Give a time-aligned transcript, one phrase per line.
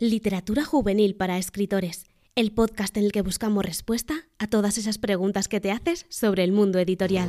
[0.00, 2.06] Literatura juvenil para escritores,
[2.36, 6.44] el podcast en el que buscamos respuesta a todas esas preguntas que te haces sobre
[6.44, 7.28] el mundo editorial.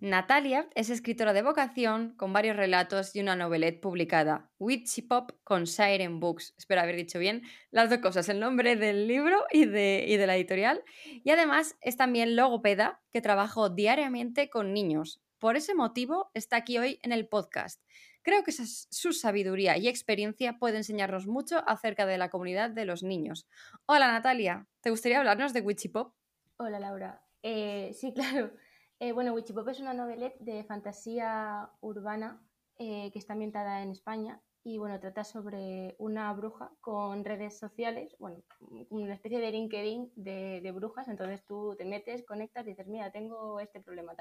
[0.00, 5.66] Natalia es escritora de vocación con varios relatos y una novelette publicada, Witchy Pop con
[5.66, 6.54] Siren Books.
[6.58, 10.36] Espero haber dicho bien las dos cosas, el nombre del libro y de, y la
[10.36, 10.84] editorial.
[11.06, 15.22] Y además es también logopeda que trabajo diariamente con niños.
[15.38, 17.82] Por ese motivo está aquí hoy en el podcast.
[18.20, 23.02] Creo que su sabiduría y experiencia puede enseñarnos mucho acerca de la comunidad de los
[23.02, 23.46] niños.
[23.86, 26.12] Hola Natalia, ¿te gustaría hablarnos de Witchy Pop?
[26.58, 27.22] Hola Laura.
[27.42, 28.52] Eh, sí, claro.
[28.98, 32.42] Eh, bueno, Wichipop es una novelette de fantasía urbana
[32.78, 38.16] eh, que está ambientada en España y bueno, trata sobre una bruja con redes sociales,
[38.18, 38.42] bueno,
[38.88, 43.60] una especie de LinkedIn de, brujas, entonces tú te metes, conectas y dices, mira, tengo
[43.60, 44.14] este problema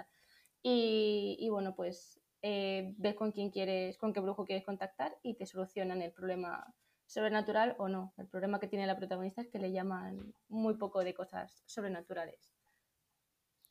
[0.61, 5.47] y bueno, pues eh, ves con quién quieres, con qué brujo quieres contactar y te
[5.47, 6.75] solucionan el problema
[7.07, 8.13] sobrenatural o no.
[8.17, 12.54] El problema que tiene la protagonista es que le llaman muy poco de cosas sobrenaturales.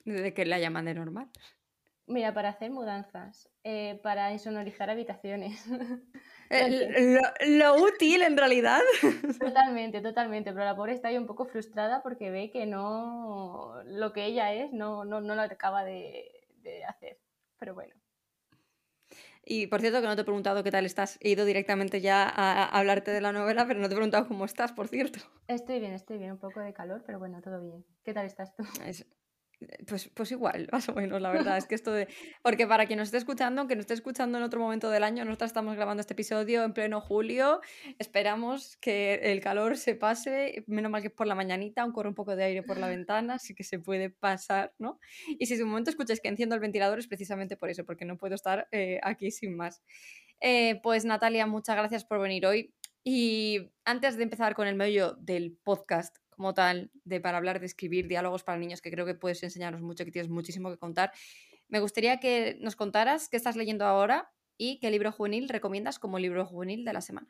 [0.04, 1.30] ¿De qué la llaman de normal?
[2.06, 5.64] Mira, para hacer mudanzas, eh, para insonorizar habitaciones.
[6.50, 8.80] Eh, lo, útil en realidad.
[9.40, 10.52] Totalmente, totalmente.
[10.52, 14.52] Pero la pobre está ahí un poco frustrada porque ve que no lo que ella
[14.52, 16.30] es no, no, no lo acaba de,
[16.86, 17.18] hacer.
[17.58, 17.94] Pero bueno.
[19.42, 21.18] Y por cierto, que no te he preguntado qué tal estás.
[21.22, 24.44] He ido directamente ya a, hablarte de la novela, pero no te he preguntado cómo
[24.44, 25.20] estás, por cierto.
[25.48, 26.32] Estoy bien, estoy bien.
[26.32, 27.84] Un poco de calor, pero bueno, todo bien.
[28.04, 28.64] ¿Qué tal estás tú?
[29.86, 31.56] Pues, pues igual, más o menos, la verdad.
[31.56, 32.08] Es que esto de.
[32.42, 35.24] Porque para quien nos esté escuchando, aunque nos esté escuchando en otro momento del año,
[35.24, 37.60] nosotros estamos grabando este episodio en pleno julio.
[37.98, 40.64] Esperamos que el calor se pase.
[40.66, 43.34] Menos mal que por la mañanita, aún corre un poco de aire por la ventana,
[43.34, 44.98] así que se puede pasar, ¿no?
[45.38, 48.04] Y si en un momento escucháis que enciendo el ventilador, es precisamente por eso, porque
[48.04, 49.82] no puedo estar eh, aquí sin más.
[50.40, 52.74] Eh, pues Natalia, muchas gracias por venir hoy.
[53.06, 57.66] Y antes de empezar con el medio del podcast, como tal, de para hablar de
[57.66, 61.12] escribir diálogos para niños, que creo que puedes enseñarnos mucho, que tienes muchísimo que contar.
[61.68, 66.18] Me gustaría que nos contaras qué estás leyendo ahora y qué libro juvenil recomiendas como
[66.18, 67.28] libro juvenil de la semana.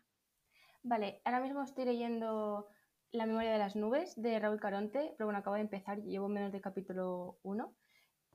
[0.82, 2.68] Vale, ahora mismo estoy leyendo
[3.12, 6.50] La memoria de las nubes de Raúl Caronte, pero bueno, acabo de empezar, llevo menos
[6.52, 7.72] de capítulo 1.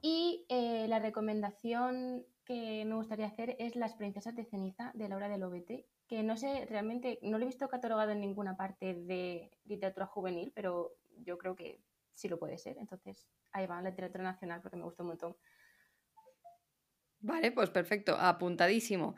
[0.02, 5.30] Y eh, la recomendación que me gustaría hacer es Las princesas de ceniza de Laura
[5.30, 9.52] de Lobete, que no sé, realmente no lo he visto catalogado en ninguna parte de
[9.66, 11.80] literatura juvenil, pero yo creo que
[12.14, 12.78] sí lo puede ser.
[12.78, 15.38] Entonces, ahí va, la literatura nacional, porque me gusta un montón.
[17.22, 19.16] Vale, pues perfecto, apuntadísimo.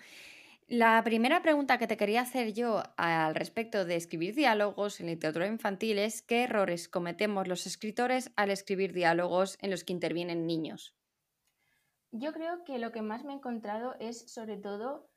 [0.72, 5.46] La primera pregunta que te quería hacer yo al respecto de escribir diálogos en literatura
[5.46, 10.96] infantil es qué errores cometemos los escritores al escribir diálogos en los que intervienen niños.
[12.14, 15.10] Yo creo que lo que más me he encontrado es sobre todo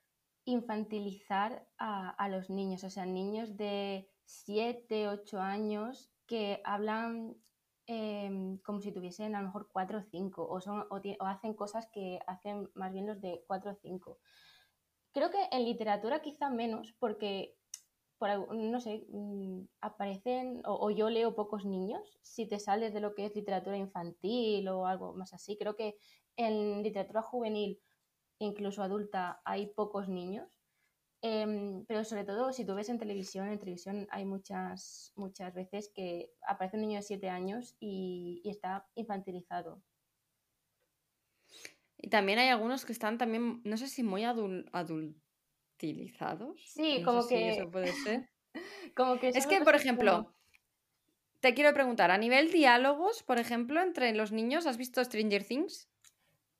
[0.44, 7.36] infantilizar a, los niños, o sea, niños de 7, 8 años que hablan
[7.86, 12.68] em, como si tuviesen a lo mejor 4 o 5 o, hacen cosas que hacen
[12.74, 14.18] más bien los de 4 o 5.
[15.14, 17.56] Creo que en literatura quizá menos porque,
[18.18, 23.14] por, no sé, mm, aparecen o, yo leo pocos niños, si te sales de lo
[23.14, 25.56] que es literatura infantil o algo más así.
[25.56, 25.96] Creo que
[26.36, 27.80] en literatura juvenil
[28.38, 30.60] incluso adulta, hay pocos niños.
[31.22, 35.90] Em, pero sobre todo, si tú ves en televisión, en televisión hay muchas, muchas veces
[35.94, 39.80] que aparece un niño de 7 años y, está infantilizado.
[42.04, 46.60] Y también hay algunos que están también, no sé si muy adultilizados.
[46.66, 47.48] Sí, como que...
[47.48, 48.28] eso puede ser.
[48.94, 50.34] como que es que, por ejemplo,
[51.40, 55.88] te quiero preguntar, a nivel diálogos, por ejemplo, entre los niños, ¿has visto Stranger Things?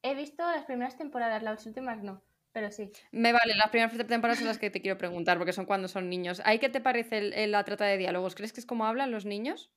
[0.01, 2.23] He visto las primeras temporadas, las últimas no,
[2.53, 2.91] pero sí.
[3.13, 6.09] Me vale, las primeras temporadas son las que te quiero preguntar, porque son cuando son
[6.09, 6.41] niños.
[6.47, 8.35] ¿Ahí qué te parece la trata de diálogos?
[8.35, 9.71] ¿Crees que es como hablan los niños?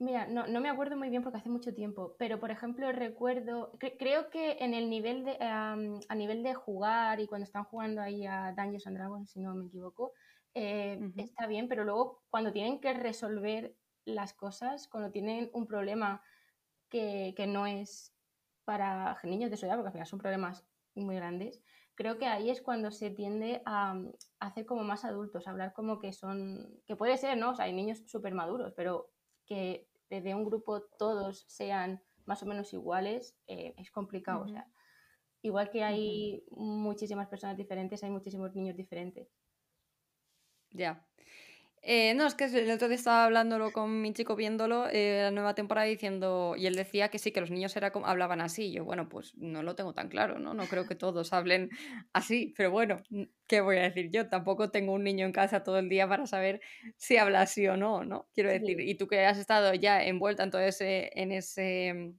[0.00, 3.72] Mira, no, no, me acuerdo muy bien porque hace mucho tiempo, pero por ejemplo recuerdo,
[3.98, 8.24] creo que en el nivel de, a nivel de jugar y cuando están jugando ahí
[8.24, 10.12] a Dungeons and Dragons, si no me equivoco,
[10.54, 13.74] eh, está bien, pero luego cuando tienen que resolver
[14.04, 16.22] las cosas, cuando tienen un problema
[16.88, 18.14] que, que no es
[18.64, 20.64] para niños de su edad, porque al final son problemas
[20.94, 21.60] muy grandes,
[21.96, 24.00] creo que ahí es cuando se tiende a,
[24.38, 27.50] hacer como más adultos, hablar como que son, que puede ser, ¿no?
[27.50, 29.10] O sea, hay niños súper maduros, pero
[29.44, 34.44] que desde un grupo todos sean más o menos iguales, eh, es complicado.
[34.44, 34.66] O sea,
[35.42, 39.28] igual que hay muchísimas personas diferentes, hay muchísimos niños diferentes.
[40.70, 41.06] Ya.
[41.82, 45.30] Eh, no, es que el otro día estaba hablándolo con mi chico, viéndolo, eh, la
[45.30, 48.66] nueva temporada, diciendo, y él decía que sí, que los niños era como, hablaban así.
[48.66, 50.54] Y yo, bueno, pues no lo tengo tan claro, ¿no?
[50.54, 51.70] No creo que todos hablen
[52.12, 53.02] así, pero bueno,
[53.46, 54.28] ¿qué voy a decir yo?
[54.28, 56.60] Tampoco tengo un niño en casa todo el día para saber
[56.96, 58.28] si habla así o no, ¿no?
[58.34, 62.14] Quiero decir, y tú que has estado ya envuelta en todo ese, en ese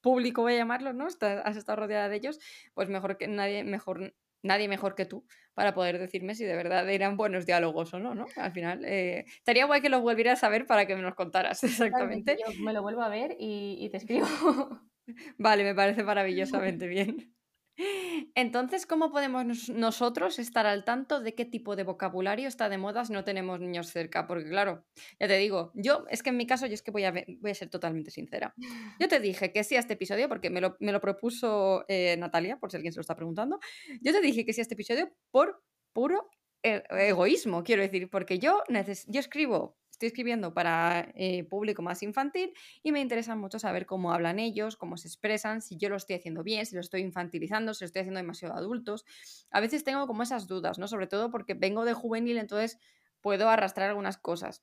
[0.00, 1.06] público, voy a llamarlo, ¿no?
[1.06, 2.38] has estado rodeada de ellos,
[2.74, 4.14] pues mejor que nadie, mejor,
[4.46, 8.14] nadie mejor que tú para poder decirme si de verdad eran buenos diálogos o no,
[8.14, 8.26] ¿no?
[8.36, 11.62] Al final, eh, estaría guay que lo volvieras a ver para que me los contaras
[11.64, 12.36] exactamente.
[12.38, 14.26] Yo me lo vuelvo a ver y, y te escribo.
[15.38, 17.35] Vale, me parece maravillosamente bien.
[18.34, 23.04] Entonces, ¿cómo podemos nosotros estar al tanto de qué tipo de vocabulario está de moda
[23.04, 24.26] si no tenemos niños cerca?
[24.26, 24.84] Porque claro,
[25.20, 27.50] ya te digo, yo, es que en mi caso, yo es que voy a, voy
[27.50, 28.54] a ser totalmente sincera.
[29.00, 32.16] Yo te dije que sí a este episodio, porque me lo, me lo propuso eh,
[32.18, 33.58] Natalia, por si alguien se lo está preguntando.
[34.00, 35.62] Yo te dije que sí a este episodio por
[35.92, 36.30] puro
[36.62, 38.62] e-, egoísmo, quiero decir, porque yo,
[39.06, 42.52] yo escribo estoy escribiendo para eh, público más infantil
[42.82, 46.16] y me interesa mucho saber cómo hablan ellos, cómo se expresan, si yo lo estoy
[46.16, 49.06] haciendo bien, si lo estoy infantilizando, si lo estoy haciendo demasiado adultos.
[49.50, 50.86] A veces tengo como esas dudas, ¿no?
[50.86, 52.78] Sobre todo porque vengo de juvenil, entonces
[53.22, 54.62] puedo arrastrar algunas cosas.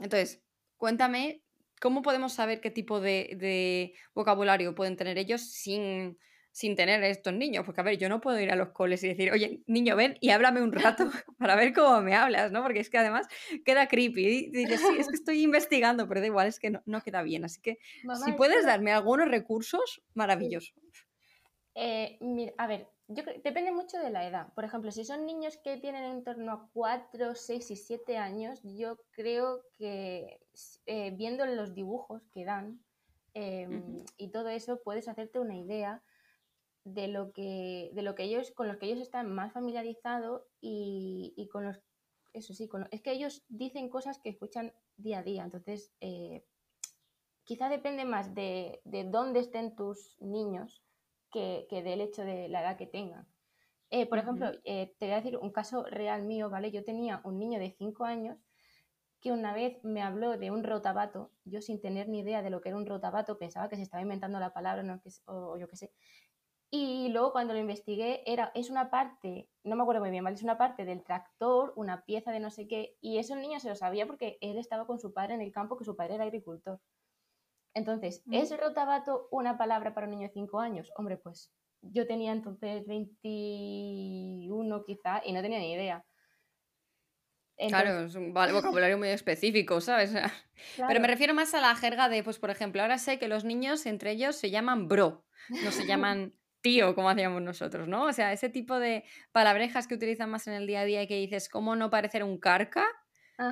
[0.00, 0.42] Entonces,
[0.76, 1.44] cuéntame,
[1.80, 6.18] ¿cómo podemos saber qué tipo de vocabulario pueden tener ellos sin
[6.58, 7.64] sin tener estos niños.
[7.64, 10.18] Porque, a ver, yo no puedo ir a los coles y decir, oye, niño, ven
[10.20, 11.04] y háblame un rato
[11.38, 12.64] para ver cómo me hablas, ¿no?
[12.64, 13.28] Porque es que además
[13.64, 14.50] queda creepy.
[14.50, 17.44] Dices, sí, es que estoy investigando, pero da igual, es que no, no queda bien.
[17.44, 17.78] Así que
[18.24, 20.74] si puedes darme algunos recursos, maravilloso.
[21.76, 24.52] Eh, mira, a ver, yo depende mucho de la edad.
[24.54, 28.60] Por ejemplo, si son niños que tienen en torno a 4, 6 y 7 años,
[28.64, 30.40] yo creo que
[30.86, 32.80] eh, viendo los dibujos que dan
[33.34, 36.02] em, y todo eso, puedes hacerte una idea
[36.94, 41.48] de lo que, de lo que ellos, con los que ellos están más familiarizados y,
[41.52, 41.80] con los,
[42.32, 46.44] eso sí, es que ellos dicen cosas que escuchan día a día, entonces eh,
[47.44, 50.82] quizá depende más de, dónde estén tus niños
[51.30, 53.26] que, del hecho de la edad que tengan.
[53.90, 56.70] Eh, por ejemplo, eh, te voy a decir un caso real mío, ¿vale?
[56.70, 58.38] Yo tenía un niño de 5 años
[59.20, 62.60] que una vez me habló de un rotabato, yo sin tener ni idea de lo
[62.60, 65.76] que era un rotabato, pensaba que se estaba inventando la palabra no, o yo qué
[65.76, 65.92] sé,
[66.70, 70.36] y luego cuando lo investigué, era, es una parte, no me acuerdo muy bien, ¿vale?
[70.36, 73.58] Es una parte del tractor, una pieza de no sé qué, y eso el niño
[73.58, 76.16] se lo sabía porque él estaba con su padre en el campo, que su padre
[76.16, 76.78] era agricultor.
[77.72, 78.34] Entonces, mm.
[78.34, 80.92] ¿es rotabato una palabra para un niño de 5 años?
[80.96, 81.50] Hombre, pues
[81.80, 86.04] yo tenía entonces 21 quizá y no tenía ni idea.
[87.56, 90.12] claro, es un vocabulario muy específico, ¿sabes?
[90.76, 93.44] Pero me refiero más a la jerga de, pues por ejemplo, ahora sé que los
[93.44, 95.24] niños entre ellos se llaman bro,
[95.64, 98.04] no se llaman tío, como hacíamos nosotros, ¿no?
[98.04, 101.06] O sea, ese tipo de palabrejas que utilizan más en el día a día y
[101.06, 102.86] que dices, ¿cómo no parecer un carca?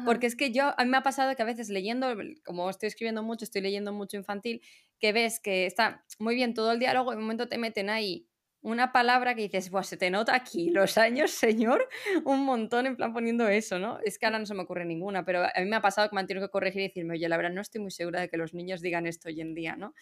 [0.04, 2.12] Porque es que yo, a mí me ha pasado que a veces leyendo,
[2.44, 4.60] como estoy escribiendo mucho, estoy leyendo mucho infantil,
[4.98, 7.88] que ves que está muy bien todo el diálogo y en un momento te meten
[7.90, 8.26] ahí
[8.66, 11.88] una palabra que dices, pues se te nota aquí los años, señor,
[12.24, 14.00] un montón en plan poniendo eso, ¿no?
[14.04, 16.16] Es que ahora no se me ocurre ninguna, pero a mí me ha pasado que
[16.16, 18.28] me han tenido que corregir y decirme, oye, la verdad no estoy muy segura de
[18.28, 19.94] que los niños digan esto hoy en día, ¿no?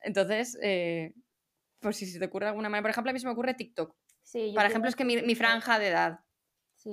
[0.00, 1.12] Entonces, eh,
[1.84, 2.82] pues si se te ocurre alguna manera.
[2.82, 3.94] Por ejemplo, a mí se me ocurre TikTok.
[4.22, 6.20] Sí, Por ejemplo, es que mi, franja de edad.
[6.74, 6.90] Sí,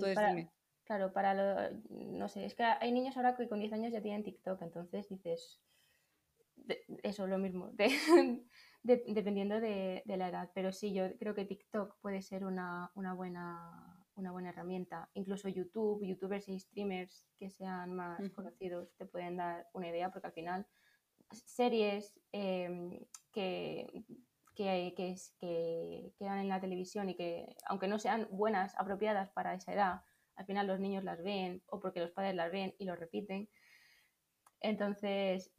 [0.83, 4.01] Claro, para lo, no sé, es que hay niños ahora que con 10 años ya
[4.01, 5.61] tienen TikTok, entonces dices,
[7.03, 7.71] eso, lo mismo,
[8.83, 10.51] dependiendo de, la edad.
[10.53, 15.09] Pero sí, yo creo que TikTok puede ser una, buena, una buena herramienta.
[15.13, 20.27] Incluso YouTube, youtubers y streamers que sean más conocidos te pueden dar una idea, porque
[20.27, 20.67] al final
[21.31, 22.99] series em,
[23.31, 24.03] que
[24.55, 29.53] que, que, que quedan en la televisión y que, aunque no sean buenas, apropiadas para
[29.53, 30.01] esa edad,
[30.35, 33.49] al final los niños las ven o porque los padres las ven y lo repiten.
[34.59, 35.51] Entonces,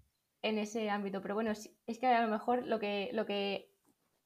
[0.43, 3.72] en ese ámbito, pero bueno, es que a lo mejor lo que, lo que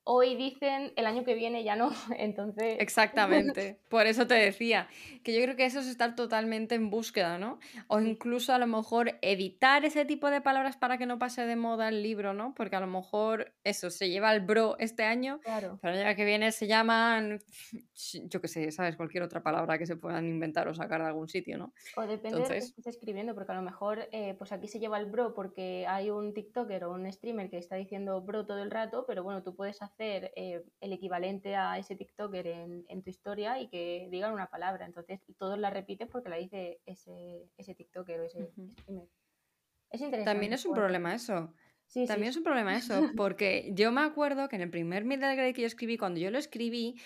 [0.08, 2.76] hoy dicen el año que viene ya no, entonces...
[2.78, 4.88] Exactamente, por eso te decía,
[5.24, 7.58] que yo creo que eso es estar totalmente en búsqueda, ¿no?
[7.88, 11.56] O incluso a lo mejor editar ese tipo de palabras para que no pase de
[11.56, 12.54] moda el libro, ¿no?
[12.54, 15.80] Porque a lo mejor eso se lleva el bro este año, claro.
[15.82, 17.40] pero el año que viene se llaman,
[18.30, 18.96] yo qué sé, ¿sabes?
[18.96, 21.72] Cualquier otra palabra que se puedan inventar o sacar de algún sitio, ¿no?
[21.96, 24.78] O depende de lo que estés escribiendo, porque a lo mejor eh, pues aquí se
[24.78, 28.62] lleva el bro porque hay un TikToker o un streamer que está diciendo bro todo
[28.62, 33.02] el rato, pero bueno, tú puedes hacer hacer eh, el equivalente a ese TikToker en,
[33.02, 34.84] tu historia y que digan una palabra.
[34.84, 38.50] Entonces todos la repiten porque la dice ese, ese TikToker o ese
[39.90, 40.24] Es interesante.
[40.24, 41.52] También es un problema eso.
[42.06, 45.54] También es un problema eso, porque yo me acuerdo que en el primer middle grade
[45.54, 46.96] que yo escribí, cuando yo lo escribí,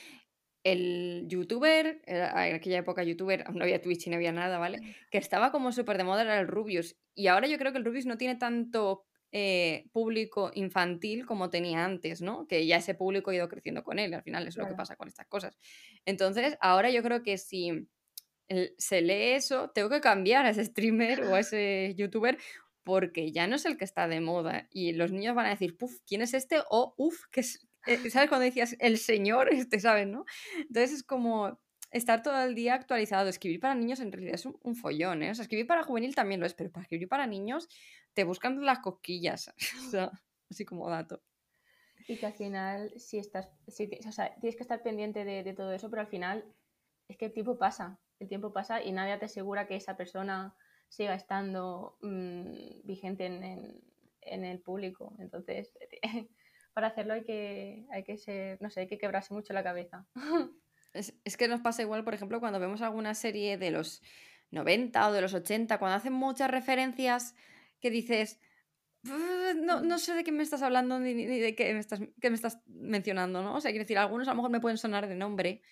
[0.63, 4.81] el youtuber, en aquella época youtuber, no había Twitch y no había nada, ¿vale?
[5.11, 6.97] Que estaba como súper de moda era el Rubius.
[7.15, 11.85] Y ahora yo creo que el Rubius no tiene tanto eh, público infantil como tenía
[11.85, 12.47] antes, ¿no?
[12.47, 14.97] Que ya ese público ha ido creciendo con él, al final es lo que pasa
[14.97, 15.57] con estas cosas.
[16.05, 17.89] Entonces, ahora yo creo que si
[18.79, 22.39] se lee eso, tengo que cambiar a ese streamer o a ese youtuber
[22.83, 25.77] porque ya no es el que está de moda y los niños van a decir,
[25.77, 26.61] puf, ¿quién es este?
[26.71, 29.49] O, uff, que es, eh, ¿sabes cuando decías el señor?
[29.53, 30.09] Este, ¿sabes?
[30.09, 30.25] ¿no?
[30.59, 31.61] Entonces es como
[31.91, 33.29] estar todo el día actualizado.
[33.29, 35.31] Escribir para niños en realidad es un, follón, ¿eh?
[35.31, 37.69] O sea, escribir para juvenil también lo es, pero para escribir para niños
[38.15, 39.53] te buscan las cosquillas,
[39.87, 40.11] o sea,
[40.51, 41.23] así como dato.
[42.09, 45.73] Y que al final, si estás, si, o sea, tienes que estar pendiente de, todo
[45.73, 46.45] eso, pero al final
[47.09, 50.57] es que el tiempo pasa, el tiempo pasa y nadie te asegura que esa persona
[50.89, 53.81] siga estando mm, vigente en,
[54.23, 55.15] en, el público.
[55.21, 55.73] Entonces,
[56.73, 60.07] para hacerlo hay que, hay que ser, no sé, hay que quebrarse mucho la cabeza.
[60.93, 64.03] Es, es, que nos pasa igual, por ejemplo, cuando vemos alguna serie de los
[64.51, 67.35] 90 o de los 80, cuando hacen muchas referencias
[67.81, 68.41] que dices,
[69.03, 72.37] no, no, sé de qué me estás hablando ni, de qué me, estás, qué me
[72.37, 73.57] estás mencionando, ¿no?
[73.57, 75.63] O sea, quiero decir, algunos a lo mejor me pueden sonar de nombre,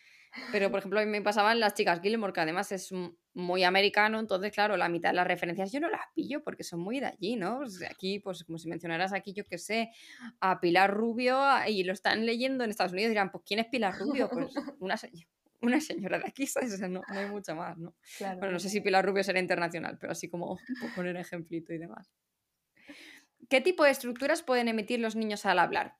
[0.52, 2.92] pero por ejemplo a mí me pasaban las chicas Gilmore, que además es
[3.34, 6.80] muy americano, entonces claro, la mitad de las referencias yo no las pillo porque son
[6.80, 7.60] muy de allí, ¿no?
[7.90, 9.90] Aquí, pues como si mencionaras aquí, yo qué sé,
[10.40, 13.98] a Pilar Rubio y lo están leyendo en Estados Unidos, dirán, pues ¿quién es Pilar
[13.98, 14.28] Rubio?
[14.28, 15.28] Pues una señora
[15.60, 16.78] una señora de aquí, ¿sabes?
[16.88, 17.94] no, hay mucho más, ¿no?
[18.20, 20.58] bueno, no sé si Pilar Rubio será internacional, pero así como
[20.96, 22.10] poner ejemplito y demás.
[23.48, 25.96] ¿Qué tipo de estructuras pueden emitir los niños al hablar?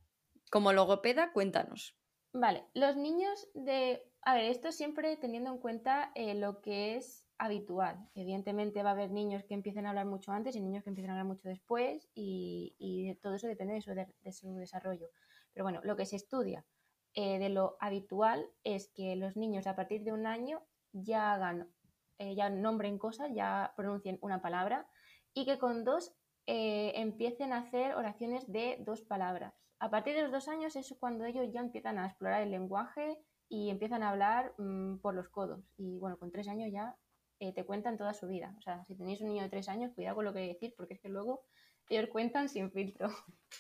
[0.51, 1.97] Como logopeda, cuéntanos.
[2.33, 4.03] Vale, los niños de...
[4.29, 8.11] A ver, esto siempre teniendo en cuenta eh, lo que es habitual.
[8.15, 11.09] Evidentemente va a haber niños que empiecen a hablar mucho antes y niños que empiecen
[11.09, 15.09] a hablar mucho después y, todo eso depende de su, de su, desarrollo.
[15.55, 16.67] Pero bueno, lo que se estudia
[17.15, 21.73] eh, de lo habitual es que los niños a partir de un año ya hagan,
[22.19, 24.91] eh, ya nombren cosas, ya pronuncien una palabra
[25.33, 29.55] y que con dos empiecen a hacer oraciones de dos palabras.
[29.79, 33.19] A partir de los dos años es cuando ellos ya empiezan a explorar el lenguaje
[33.49, 35.65] y empiezan a hablar mm, por los codos.
[35.77, 36.97] Y bueno, con tres años ya
[37.41, 38.55] eh, te cuentan toda su vida.
[38.59, 40.95] O sea, si tenéis un niño de tres años, cuidado con lo que decís, porque
[40.95, 41.45] es que luego
[41.89, 43.09] ellos cuentan sin filtro.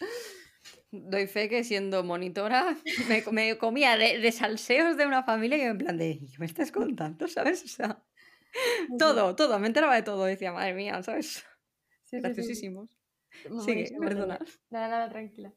[0.90, 2.76] Doy fe que siendo monitora
[3.08, 7.28] me, comía de, salseos de una familia y en plan de, ¿qué me estás contando?
[7.28, 7.64] ¿Sabes?
[7.64, 8.02] O sea,
[8.98, 10.24] todo, todo, me enteraba de todo.
[10.24, 11.44] Decía, madre mía, ¿sabes?
[12.04, 12.98] Sí, Graciosísimos.
[13.64, 14.38] Sí, perdona.
[14.70, 15.54] Nada, nada, tranquila.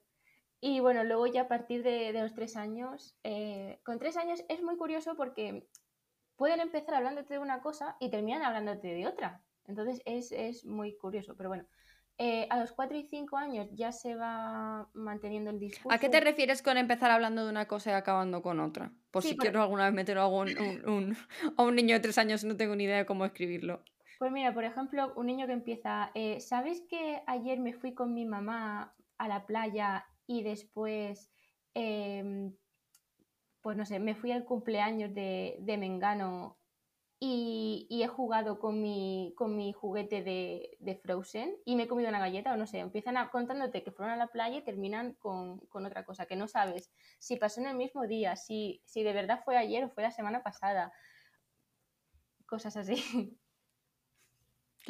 [0.61, 4.61] Y bueno, luego ya a partir de, los tres años, eh, con tres años es
[4.61, 5.67] muy curioso porque
[6.35, 9.41] pueden empezar hablándote de una cosa y terminan hablándote de otra.
[9.65, 11.65] Entonces es, es muy curioso, pero bueno.
[12.23, 15.95] Eh, a los cuatro y cinco años ya se va manteniendo el discurso.
[15.95, 18.91] ¿A qué te refieres con empezar hablando de una cosa y acabando con otra?
[19.09, 20.49] Por si quiero alguna vez meter a un,
[20.85, 21.17] un,
[21.57, 23.83] a un niño de tres años y no tengo ni idea de cómo escribirlo.
[24.19, 28.13] Pues mira, por ejemplo, un niño que empieza, eh, ¿sabes que ayer me fui con
[28.13, 31.31] mi mamá a la playa y después,
[31.73, 32.55] em,
[33.61, 36.57] pues no sé, me fui al cumpleaños de, Mengano
[37.19, 42.19] y, he jugado con mi, con mi juguete de, Frozen y me he comido una
[42.19, 46.05] galleta o no sé, empiezan contándote que fueron a la playa y terminan con, otra
[46.05, 49.57] cosa, que no sabes si pasó en el mismo día, si, si de verdad fue
[49.57, 50.91] ayer o fue la semana pasada,
[52.45, 52.95] cosas así.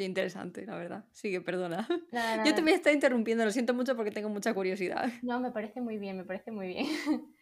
[0.02, 1.04] Qué interesante, la verdad.
[1.12, 1.86] Sigue, perdona.
[2.44, 5.04] Yo te voy a estar interrumpiendo, lo siento mucho porque tengo mucha curiosidad.
[5.22, 6.86] No, me parece muy bien, me parece muy bien.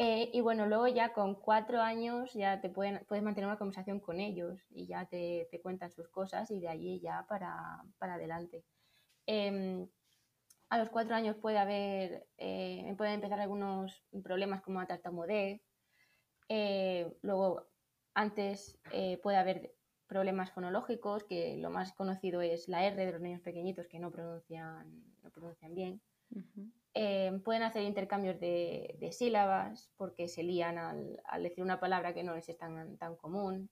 [0.00, 3.98] Eh, y bueno, luego ya con cuatro años ya te pueden, puedes mantener una conversación
[3.98, 8.14] con ellos y ya te, te cuentan sus cosas y de allí ya para, para
[8.14, 8.62] adelante.
[9.26, 9.88] Em,
[10.68, 15.60] a los cuatro años puede haber, eh, pueden empezar algunos problemas como la tartamudez.
[16.48, 17.66] Eh, luego,
[18.14, 18.78] antes
[19.20, 19.72] puede haber
[20.08, 24.10] problemas fonológicos, que lo más conocido es la R de los niños pequeñitos que no
[24.10, 26.00] pronuncian, no pronuncian bien.
[26.94, 32.34] Eh, pueden hacer intercambios de, sílabas porque se lían al, decir una palabra que no
[32.34, 33.70] les es tan, tan común.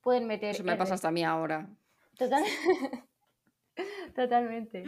[0.00, 0.50] Pueden meter...
[0.50, 1.68] Eso me pasa hasta a mí ahora.
[4.14, 4.84] Totalmente.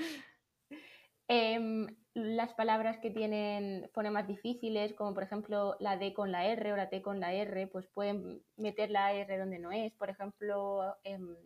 [1.29, 6.73] Em, las palabras que tienen fonemas difíciles, como por ejemplo la D con la R
[6.73, 9.93] o la T con la R, pues pueden meter la R donde no es.
[9.93, 11.37] Por ejemplo, em,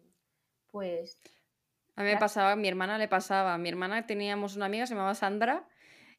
[0.71, 1.21] pues...
[1.95, 3.55] A mí me pasaba, a mi hermana le pasaba.
[3.55, 5.67] A mi hermana teníamos una amiga, se llamaba Sandra,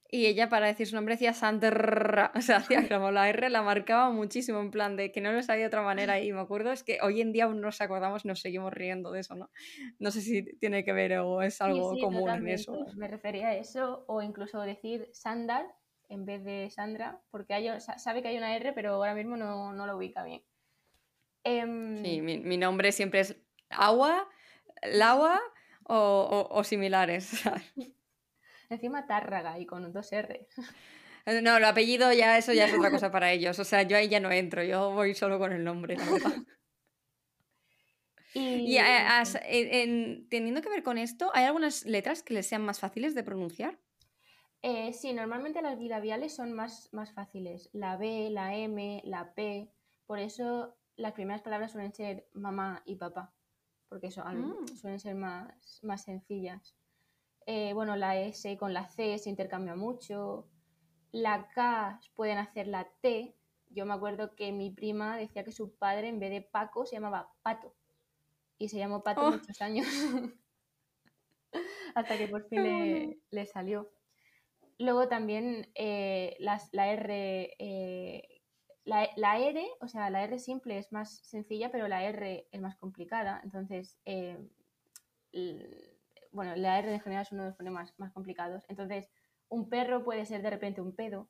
[0.09, 3.61] y ella para decir su nombre decía Sandra, o sea, hacía como la R, la
[3.61, 6.19] marcaba muchísimo, en plan de que no lo sabía de otra manera.
[6.21, 9.11] Y me acuerdo, es que hoy en día aún nos acordamos y nos seguimos riendo
[9.11, 9.49] de eso, ¿no?
[9.99, 12.85] No sé si tiene que ver o es algo común en eso.
[12.95, 15.65] Me refería a eso, o incluso decir sandal
[16.09, 19.73] en vez de Sandra, porque hay, sabe que hay una R, pero ahora mismo no,
[19.73, 20.41] no lo ubica bien.
[21.43, 23.37] Em, sí, mi, mi, nombre siempre es
[23.69, 24.27] Agua,
[24.83, 25.39] Laua
[25.83, 27.31] o, o, similares.
[28.69, 30.47] Encima Tárraga y con dos R.
[31.41, 33.59] No, el apellido ya, eso ya es otra cosa para ellos.
[33.59, 36.35] O sea, yo ahí ya no entro, yo voy solo con el nombre, la verdad.
[38.33, 43.15] Y, eh, teniendo que ver con esto, ¿hay algunas letras que les sean más fáciles
[43.15, 43.79] de pronunciar?
[44.61, 47.69] Eh, sí, normalmente las bilabiales son más, más fáciles.
[47.73, 49.71] La B, la M, la P.
[50.05, 53.33] Por eso las primeras palabras suelen ser mamá y papá,
[53.87, 54.67] porque son, mm.
[54.77, 56.75] suelen ser más, más sencillas.
[57.49, 60.49] Eh, bueno, la S con la C se intercambia mucho.
[61.13, 63.35] La K pueden hacer la T.
[63.69, 66.97] Yo me acuerdo que mi prima decía que su padre en vez de Paco se
[66.97, 67.73] llamaba Pato
[68.57, 69.31] y se llamó Pato oh.
[69.31, 69.87] muchos años.
[71.95, 73.89] Hasta que por fin le, salió.
[74.77, 78.41] Luego también eh, la R, eh,
[78.83, 82.75] la, R, o sea, la R simple es más sencilla, pero la R es más
[82.75, 83.39] complicada.
[83.43, 84.37] Entonces, eh,
[86.37, 88.63] bueno, la R en general es uno de los fonemas más complicados.
[88.69, 89.09] Entonces,
[89.49, 91.29] un perro puede ser de repente un pedo.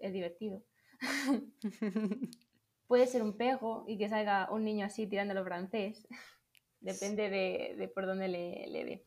[0.00, 0.62] Es divertido.
[2.86, 6.06] puede ser un pego y que salga un niño así tirando lo francés.
[6.80, 9.06] Depende de, por dónde le, le dé.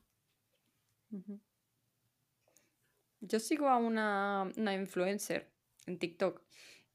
[3.20, 5.52] Yo sigo a una, influencer
[5.86, 6.42] en TikTok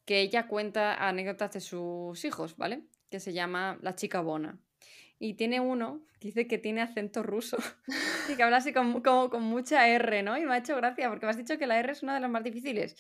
[0.05, 2.89] que ella cuenta anécdotas de sus hijos, ¿vale?
[3.09, 4.59] Que se llama La Chica Bona.
[5.19, 7.57] Y tiene uno que dice que tiene acento ruso
[8.31, 10.37] y que habla así como, con mucha R, ¿no?
[10.37, 12.21] Y me ha hecho gracia porque me has dicho que la R es una de
[12.21, 12.97] las más difíciles.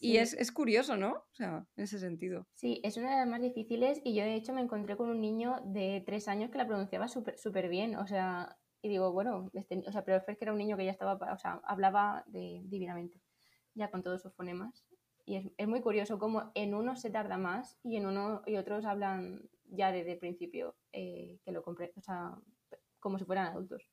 [0.00, 1.10] Y es, curioso, ¿no?
[1.10, 2.46] O sea, en ese sentido.
[2.54, 5.20] Sí, es una de las más difíciles y yo de hecho me encontré con un
[5.20, 7.96] niño de tres años que la pronunciaba súper bien.
[7.96, 10.84] O sea, y digo, bueno, este, o sea, pero es que era un niño que
[10.84, 13.20] ya estaba, o sea, hablaba de, divinamente,
[13.74, 14.84] ya con todos sus fonemas.
[15.24, 18.56] Y es, es muy curioso cómo en uno se tarda más y en uno y
[18.56, 22.34] otros hablan ya desde el principio eh, que lo compré, o sea,
[23.00, 23.88] como si fueran adultos.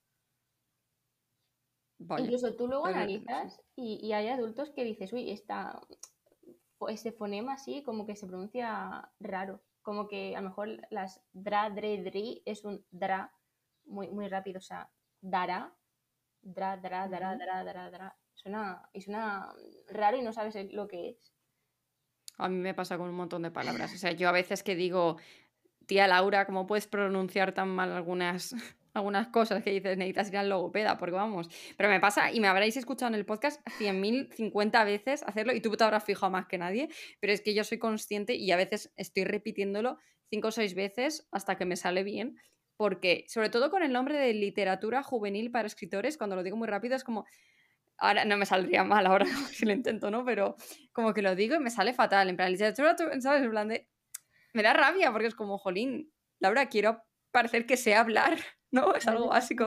[1.99, 5.81] Incluso tú luego analizas y, hay adultos que dices, uy, esta,
[6.89, 9.61] este fonema así como que se pronuncia raro.
[9.81, 13.31] Como que a lo mejor las dra, dre, dri es un dra
[13.85, 14.57] muy, muy rápido.
[14.57, 14.89] O sea,
[15.21, 15.73] dara,
[16.41, 18.17] dra, dra, dra, dra, dra, dra.
[18.33, 19.53] Suena, y suena
[19.87, 21.31] raro y no sabes lo que es.
[22.37, 23.93] A mí me pasa con un montón de palabras.
[23.93, 25.17] O sea, yo a veces que digo,
[25.87, 28.53] tía Laura, ¿cómo puedes pronunciar tan mal algunas
[28.95, 31.49] algunas cosas que dices, necesitas ir al logopeda, porque vamos.
[31.77, 35.59] Pero me pasa, y me habréis escuchado en el podcast 100.000, 50 veces hacerlo, y
[35.59, 38.57] tú te habrás fijado más que nadie, pero es que yo soy consciente y a
[38.57, 42.37] veces estoy repitiéndolo 5 o 6 veces hasta que me sale bien,
[42.77, 46.67] porque sobre todo con el nombre de literatura juvenil para escritores, cuando lo digo muy
[46.67, 47.25] rápido es como...
[47.97, 50.25] Ahora no me saldría mal ahora si lo intento, ¿no?
[50.25, 50.57] Pero
[50.91, 52.27] como que lo digo y me sale fatal.
[52.27, 53.43] En plan, literatura, ¿sabes?
[53.43, 53.87] En plan de...
[54.55, 58.37] Me da rabia porque es como, jolín, Laura, quiero parecer que sé hablar
[58.75, 58.93] ¿no?
[58.93, 59.65] Es algo básico.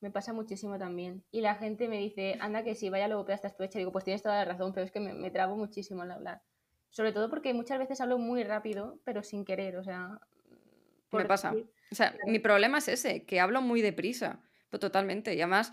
[0.00, 1.24] Me pasa muchísimo también.
[1.30, 3.78] Y la gente me dice, anda que si vaya luego que estás tu hecha.
[3.78, 6.42] Digo, pues tienes toda la razón, pero es que me, me trabo muchísimo al hablar.
[6.90, 10.20] Sobre todo porque muchas veces hablo muy rápido, pero sin querer, o sea...
[11.12, 11.52] Me pasa.
[11.90, 15.34] O sea, mi problema es ese, que hablo muy deprisa, totalmente.
[15.34, 15.72] Y además,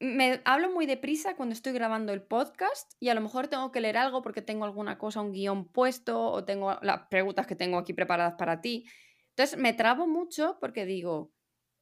[0.00, 3.80] me hablo muy deprisa cuando estoy grabando el podcast y a lo mejor tengo que
[3.80, 7.78] leer algo porque tengo alguna cosa, un guion puesto o tengo las preguntas que tengo
[7.78, 8.86] aquí preparadas para ti.
[9.30, 11.32] Entonces me trabo mucho porque digo,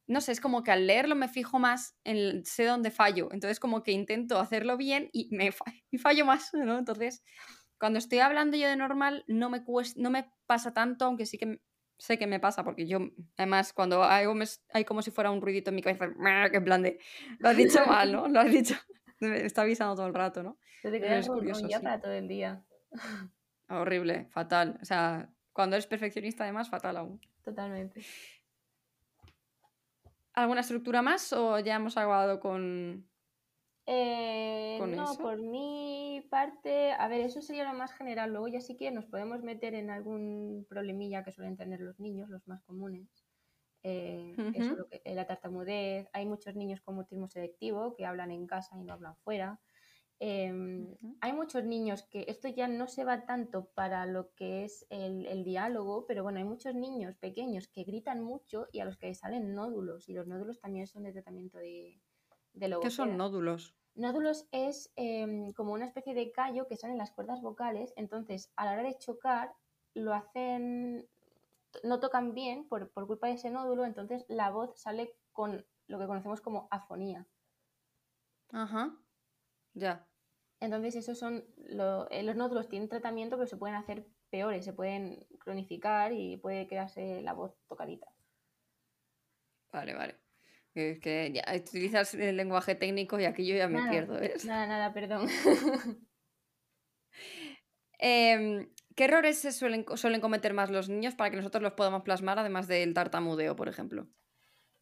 [0.07, 3.29] no sé, es como que al leerlo me fijo más en sé dónde fallo.
[3.31, 5.51] Entonces como que intento hacerlo bien y me
[5.99, 6.79] fallo más, ¿no?
[6.79, 7.23] Entonces,
[7.79, 9.63] cuando estoy hablando yo de normal, no me,
[9.95, 11.59] no me pasa tanto, aunque sí que
[11.97, 12.99] sé que me pasa, porque yo,
[13.37, 14.35] además, cuando hago,
[14.73, 16.07] hay como si fuera un ruidito en mi cabeza,
[16.51, 16.99] que en plan de,
[17.39, 18.27] lo has dicho mal, ¿no?
[18.27, 18.75] Lo has dicho,
[19.19, 20.57] me está avisando todo el rato, ¿no?
[20.81, 22.63] te quedas curioso, para todo el día.
[23.69, 24.79] Horrible, fatal.
[24.81, 27.19] O sea, cuando eres perfeccionista, además, fatal aún.
[27.43, 28.01] Totalmente.
[30.33, 33.09] ¿Alguna estructura más o ya hemos acabado con,
[33.89, 38.31] eh, no, por mi parte, a ver, eso sería lo más general.
[38.31, 42.29] Luego ya sí que nos podemos meter en algún problemilla que suelen tener los niños,
[42.29, 43.07] los más comunes.
[43.83, 44.35] Eh,
[45.05, 46.09] la tartamudez.
[46.11, 49.61] Hay muchos niños con mutismo selectivo que hablan en casa y no hablan fuera.
[50.19, 54.85] Em, hay muchos niños que esto ya no se va tanto para lo que es
[54.89, 59.13] el, diálogo, pero bueno, hay muchos niños pequeños que gritan mucho y a los que
[59.13, 62.01] salen nódulos, y los nódulos también son de tratamiento de,
[62.53, 63.76] de ¿Qué son nódulos?
[63.97, 68.51] Nódulos es em, como una especie de callo que sale en las cuerdas vocales, entonces
[68.55, 69.53] a la hora de chocar
[69.95, 71.09] lo hacen,
[71.83, 75.99] no tocan bien por, por culpa de ese nódulo, entonces la voz sale con lo
[75.99, 77.27] que conocemos como afonía.
[78.51, 78.95] Ajá.
[79.73, 80.07] Ya.
[80.59, 81.45] Entonces, esos son
[82.11, 86.67] eh, los nódulos tienen tratamiento, pero se pueden hacer peores, se pueden cronificar y puede
[86.67, 88.07] quedarse la voz tocadita.
[89.71, 90.26] Vale, vale.
[90.77, 94.19] Es que ya utilizas el lenguaje técnico y aquí yo ya me pierdo.
[94.45, 95.27] Nada, nada, perdón.
[97.99, 102.03] Em, ¿Qué errores se suelen, suelen cometer más los niños para que nosotros los podamos
[102.03, 104.07] plasmar, además del tartamudeo, por ejemplo?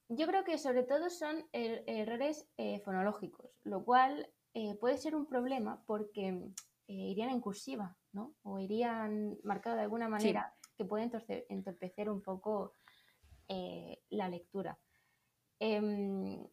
[0.10, 5.16] Yo creo que sobre todo son er, errores eh, fonológicos, lo cual eh, puede ser
[5.16, 8.36] un problema porque eh, irían en cursiva, ¿no?
[8.44, 11.10] O irían marcados de alguna manera que puede
[11.50, 12.76] entorpecer un poco
[14.10, 14.80] la lectura.
[15.60, 16.48] Em,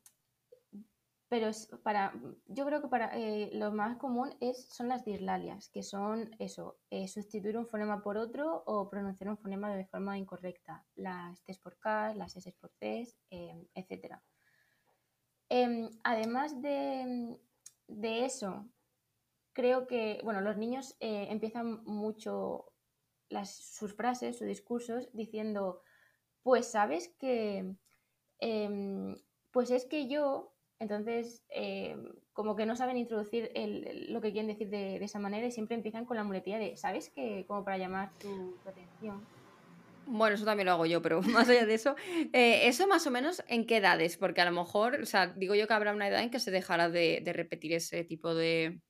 [1.29, 1.51] pero
[1.83, 2.13] para,
[2.47, 3.11] yo creo que para
[3.53, 8.63] lo más común es, son las dislalias, que son eso, sustituir un fonema por otro
[8.67, 10.85] o pronunciar un fonema de forma incorrecta.
[10.95, 14.21] Las T's por K, las S por C, em, etc.
[15.49, 17.39] Em, además de,
[17.89, 18.69] de eso,
[19.53, 22.73] creo que, bueno, los niños eh, empiezan mucho
[23.29, 25.83] las, sus frases, sus discursos, diciendo,
[26.43, 27.75] pues sabes que,
[28.43, 29.17] em,
[29.53, 33.51] pues es que yo, entonces, em, como que no saben introducir
[34.09, 37.09] lo que quieren decir de, esa manera y siempre empiezan con la muletilla de, ¿sabes
[37.11, 37.45] que?
[37.47, 39.25] Como para llamar tu atención.
[40.07, 41.95] Bueno, eso también lo hago yo, pero más allá de eso,
[42.33, 44.17] eh, ¿eso más o menos en qué edades?
[44.17, 46.51] Porque a lo mejor, o sea, digo yo que habrá una edad en que se
[46.51, 48.81] dejará de, repetir ese tipo de,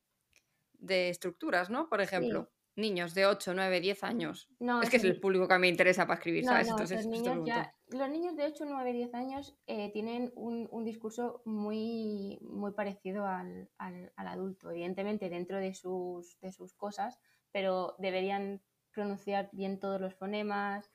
[0.78, 1.88] de, estructuras, ¿no?
[1.90, 4.48] Por ejemplo, niños de 8, 9, 10 años.
[4.82, 6.68] es que es el público que me interesa para escribir, ¿sabes?
[6.68, 11.42] Entonces, los, niños los niños de 8, 9, 10 años eh, tienen un, un, discurso
[11.44, 17.18] muy, muy parecido al, al, al, adulto, evidentemente dentro de sus, de sus cosas,
[17.52, 20.90] pero deberían pronunciar bien todos los fonemas,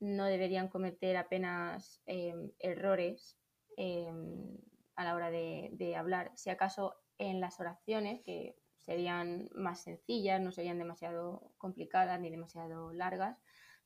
[0.00, 3.38] no deberían cometer apenas em, errores
[3.76, 4.58] em,
[4.94, 6.32] a la hora de, hablar.
[6.34, 12.92] Si acaso en las oraciones, que serían más sencillas, no serían demasiado complicadas ni demasiado
[12.92, 13.36] largas.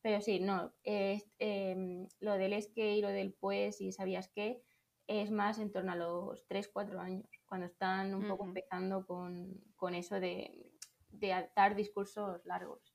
[0.03, 4.63] Pero sí, no, em, lo del es que y lo del pues y sabías que
[5.07, 10.21] es más en torno a los 3-4 años, cuando están un poco empezando con, eso
[10.21, 10.71] de,
[11.57, 12.95] dar discursos largos.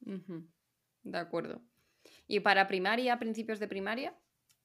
[0.00, 1.62] De acuerdo.
[2.26, 4.18] ¿Y para primaria, principios de primaria?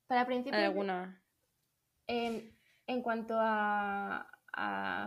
[0.07, 0.63] Para principios.
[0.63, 1.21] alguna?
[2.07, 2.57] Em,
[2.87, 4.27] en cuanto a,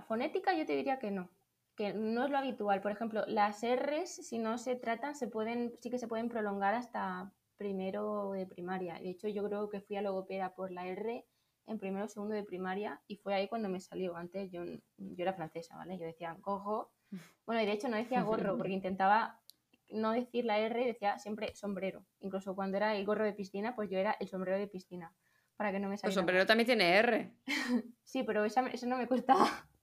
[0.06, 1.30] fonética, yo te diría que no.
[1.76, 2.80] Que no es lo habitual.
[2.80, 6.74] Por ejemplo, las R's, si no se tratan, se pueden, sí que se pueden prolongar
[6.74, 8.94] hasta primero de primaria.
[8.94, 11.26] De hecho, yo creo que fui a logopeda por la R
[11.66, 14.16] en primero o segundo de primaria y fue ahí cuando me salió.
[14.16, 15.98] Antes yo, yo era francesa, ¿vale?
[15.98, 16.90] Yo decía cojo.
[17.44, 19.40] Bueno, y de hecho no decía gorro porque intentaba
[19.88, 22.04] no decir la R, decía siempre sombrero.
[22.20, 25.12] Incluso cuando era el gorro de piscina, pues yo era el sombrero de piscina.
[25.60, 26.08] Para que no me saliera.
[26.08, 27.34] El sombrero también tiene R.
[28.02, 29.46] sí, pero eso no me costaba.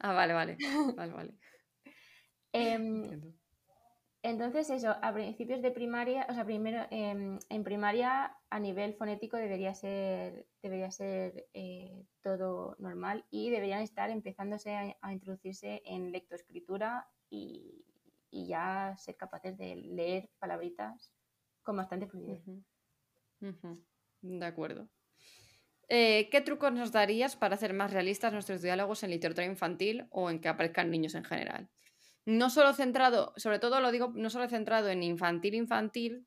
[0.00, 0.56] Ah, vale, vale.
[0.96, 1.34] Vale, vale.
[2.52, 3.34] Em,
[4.22, 9.36] entonces, eso, a principios de primaria, o sea, primero em, en primaria a nivel fonético
[9.36, 16.12] debería ser, debería ser eh, todo normal y deberían estar empezándose a, a introducirse en
[16.12, 17.84] lectoescritura y,
[18.30, 21.12] y ya ser capaces de leer palabritas
[21.64, 22.44] con bastante fluidez.
[24.22, 24.88] De acuerdo.
[25.88, 30.30] Eh, ¿Qué trucos nos darías para hacer más realistas nuestros diálogos en literatura infantil o
[30.30, 31.68] en que aparezcan niños en general?
[32.26, 36.26] No solo centrado, sobre todo lo digo, no solo centrado en infantil infantil,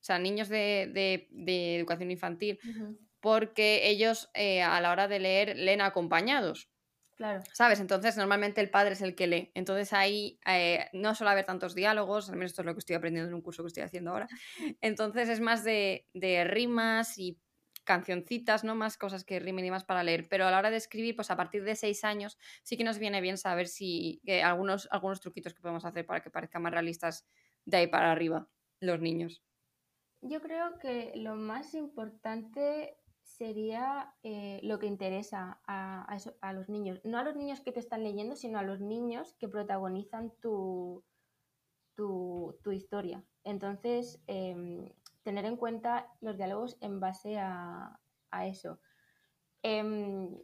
[0.00, 1.28] o sea, niños de,
[1.76, 2.58] educación infantil,
[3.20, 6.72] porque ellos eh, a la hora de leer leen acompañados.
[7.16, 7.42] Claro.
[7.52, 7.78] ¿Sabes?
[7.78, 9.52] Entonces, normalmente el padre es el que lee.
[9.54, 12.96] Entonces, ahí eh, no suele haber tantos diálogos, al menos esto es lo que estoy
[12.96, 14.26] aprendiendo en un curso que estoy haciendo ahora.
[14.80, 16.04] Entonces, es más de,
[16.48, 17.38] rimas y
[17.84, 18.74] cancioncitas, ¿no?
[18.74, 20.28] Más cosas que rimen y más para leer.
[20.28, 22.98] Pero a la hora de escribir, pues a partir de seis años, sí que nos
[22.98, 27.26] viene bien saber si algunos, algunos truquitos que podemos hacer para que parezcan más realistas
[27.64, 28.48] de ahí para arriba
[28.80, 29.42] los niños.
[30.20, 37.00] Yo creo que lo más importante sería eh, lo que interesa a, los niños.
[37.04, 41.04] No a los niños que te están leyendo, sino a los niños que protagonizan tu,
[41.94, 43.24] tu, historia.
[43.44, 44.88] Entonces, em,
[45.22, 47.98] tener en cuenta los diálogos en base a,
[48.44, 48.80] eso.
[49.62, 50.38] Em,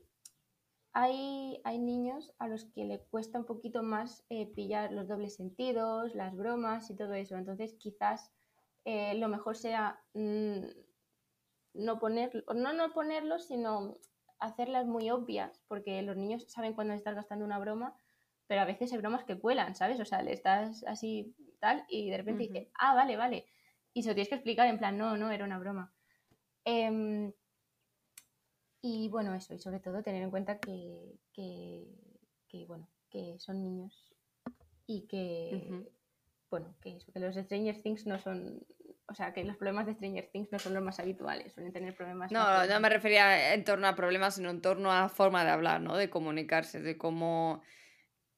[0.92, 5.36] hay, hay, niños a los que le cuesta un poquito más eh, pillar los dobles
[5.36, 7.36] sentidos, las bromas y todo eso.
[7.36, 8.30] Entonces, quizás
[8.84, 10.64] eh, lo mejor sea mm,
[11.74, 13.96] no ponerlo, no no ponerlos, sino
[14.38, 17.96] hacerlas muy obvias, porque los niños saben cuando estás gastando una broma,
[18.46, 20.00] pero a veces hay bromas que cuelan, ¿sabes?
[20.00, 23.46] O sea, le estás así tal y de repente dice, ah, vale, vale.
[23.94, 25.92] Y se lo tienes que explicar en plan, no, no, era una broma.
[26.64, 27.32] Em,
[28.82, 34.14] y bueno, eso, y sobre todo tener en cuenta que, que, bueno, que son niños
[34.86, 35.86] y que,
[36.50, 38.64] bueno, que, que los Stranger Things no son
[39.10, 41.96] o sea, que los problemas de Stranger Things no son los más habituales, suelen tener
[41.96, 42.30] problemas.
[42.30, 45.80] No, no me refería en torno a problemas, sino en torno a forma de hablar,
[45.80, 45.96] ¿no?
[45.96, 47.62] De comunicarse, de cómo.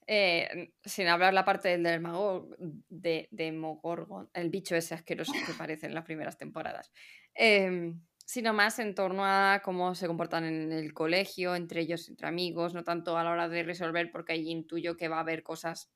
[0.06, 2.48] Eh, sin hablar la parte del dermago,
[2.88, 6.90] de, de Mogorgon, el bicho ese asqueroso que aparece en las primeras temporadas.
[7.34, 12.28] Em, sino más en torno a cómo se comportan en el colegio, entre ellos, entre
[12.28, 15.42] amigos, no tanto a la hora de resolver, porque ahí intuyo que va a haber
[15.42, 15.90] cosas,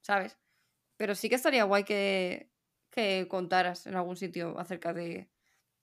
[0.00, 0.38] ¿sabes?
[0.96, 2.50] Pero sí que estaría guay que,
[2.90, 5.30] que contaras en algún sitio acerca de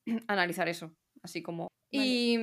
[0.28, 1.68] analizar eso, así como...
[1.92, 2.38] Y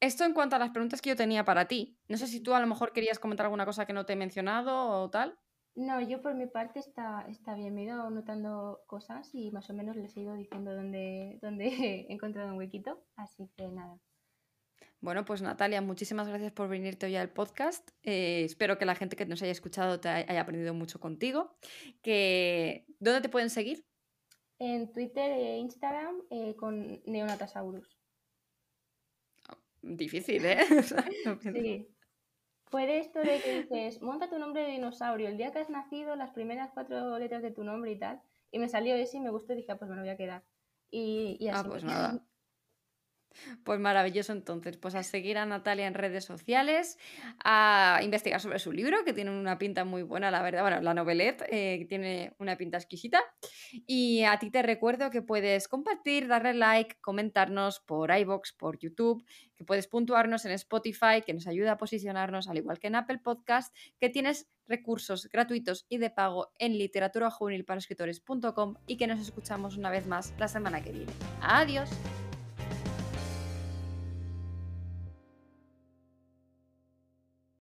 [0.00, 2.54] esto en cuanto a las preguntas que yo tenía para ti, no sé si tú
[2.54, 5.38] a lo mejor querías comentar alguna cosa que no te he mencionado o tal.
[5.76, 9.70] No, yo por mi parte está, está bien, me he ido notando cosas y más
[9.70, 11.66] o menos les he ido diciendo dónde, dónde
[12.08, 13.98] he encontrado un huequito, así que nada.
[15.02, 17.88] Bueno, pues Natalia, muchísimas gracias por venirte hoy al podcast.
[18.02, 21.56] Eh, espero que la gente que nos haya escuchado te haya aprendido mucho contigo.
[22.02, 23.86] Que, ¿Dónde te pueden seguir?
[24.60, 27.99] en Twitter e Instagram eh, con Neonatasaurus.
[29.82, 30.58] Difícil, ¿eh?
[31.54, 31.88] sí.
[32.66, 35.70] Fue de esto de que dices, monta tu nombre de dinosaurio, el día que has
[35.70, 38.22] nacido, las primeras cuatro letras de tu nombre y tal.
[38.52, 40.16] Y me salió ese y me gustó y dije, ah, pues me lo voy a
[40.16, 40.44] quedar.
[40.90, 41.62] Y, y así.
[41.64, 42.24] Ah, pues nada.
[43.64, 46.98] Pues maravilloso entonces, pues a seguir a Natalia en redes sociales,
[47.42, 50.94] a investigar sobre su libro, que tiene una pinta muy buena, la verdad, bueno, la
[50.94, 53.22] novelette, eh, que tiene una pinta exquisita.
[53.86, 59.24] Y a ti te recuerdo que puedes compartir, darle like, comentarnos por iBox, por YouTube,
[59.56, 63.18] que puedes puntuarnos en Spotify, que nos ayuda a posicionarnos, al igual que en Apple
[63.18, 69.90] Podcast, que tienes recursos gratuitos y de pago en escritores.com y que nos escuchamos una
[69.90, 71.12] vez más la semana que viene.
[71.42, 71.90] Adiós.